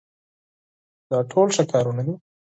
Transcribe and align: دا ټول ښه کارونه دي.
دا 1.09 1.19
ټول 1.31 1.47
ښه 1.55 1.63
کارونه 1.71 2.01
دي. 2.07 2.15